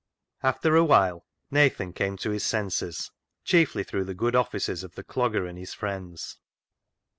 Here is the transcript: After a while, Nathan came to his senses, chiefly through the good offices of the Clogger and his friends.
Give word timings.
After 0.41 0.75
a 0.75 0.83
while, 0.83 1.27
Nathan 1.51 1.93
came 1.93 2.17
to 2.17 2.31
his 2.31 2.43
senses, 2.43 3.11
chiefly 3.43 3.83
through 3.83 4.05
the 4.05 4.15
good 4.15 4.35
offices 4.35 4.83
of 4.83 4.95
the 4.95 5.03
Clogger 5.03 5.47
and 5.47 5.59
his 5.59 5.75
friends. 5.75 6.39